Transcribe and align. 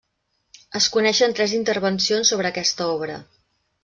Es 0.79 0.85
coneixen 0.95 1.35
tres 1.39 1.53
intervencions 1.57 2.31
sobre 2.33 2.51
aquesta 2.53 2.89
obra. 2.95 3.19